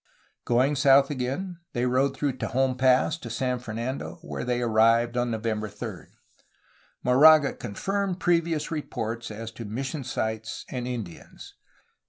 [0.45, 5.29] Going south again, they rode through Tejon Pass to San Fernando, where they arrived on
[5.29, 6.07] November 3.
[7.03, 11.53] Moraga confirmed previous re ports as to mission sites and Indians.